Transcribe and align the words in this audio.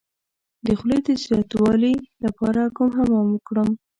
د 0.65 0.67
خولې 0.79 0.97
د 1.07 1.09
زیاتوالي 1.23 1.93
لپاره 2.25 2.61
کوم 2.75 2.89
حمام 2.99 3.27
وکړم؟ 3.31 3.69